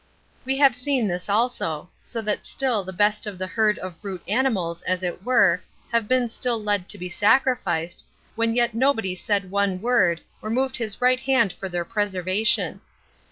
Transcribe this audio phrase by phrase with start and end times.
[0.45, 4.23] We have seen this also; so that still the best of the herd of brute
[4.27, 8.03] animals, as it were, have been still led to be sacrificed,
[8.35, 12.81] when yet nobody said one word, or moved his right hand for their preservation.